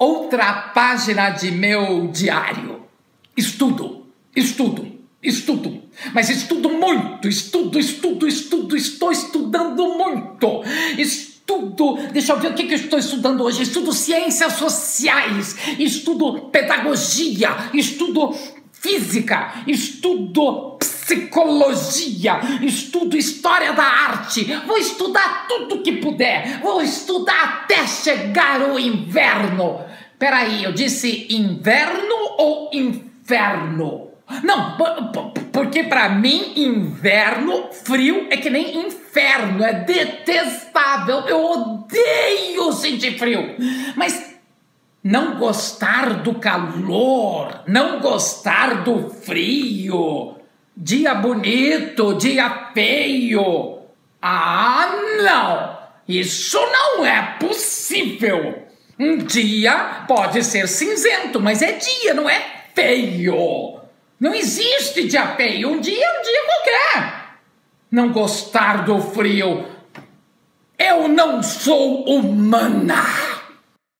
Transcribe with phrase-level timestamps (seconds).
[0.00, 2.80] outra página de meu diário.
[3.36, 4.90] Estudo, estudo,
[5.22, 5.82] estudo.
[6.14, 10.62] Mas estudo muito, estudo, estudo, estudo, estou estudando muito.
[10.96, 13.62] Estudo, deixa eu ver o que, que eu estou estudando hoje.
[13.62, 18.34] Estudo ciências sociais, estudo pedagogia, estudo
[18.72, 27.86] física, estudo psicologia, estudo história da arte, vou estudar tudo que puder, vou estudar até
[27.86, 29.89] chegar o inverno.
[30.20, 34.10] Peraí, eu disse inverno ou inferno?
[34.44, 34.76] Não,
[35.50, 41.20] porque para mim inverno, frio é que nem inferno, é detestável.
[41.20, 43.56] Eu odeio sentir frio.
[43.96, 44.36] Mas
[45.02, 50.36] não gostar do calor, não gostar do frio,
[50.76, 53.78] dia bonito, dia feio.
[54.20, 54.86] Ah,
[55.22, 55.78] não!
[56.06, 58.69] Isso não é possível.
[59.00, 63.80] Um dia pode ser cinzento, mas é dia, não é feio.
[64.20, 65.70] Não existe dia feio.
[65.70, 67.24] Um dia é um dia qualquer.
[67.90, 69.66] Não gostar do frio.
[70.78, 73.02] Eu não sou humana.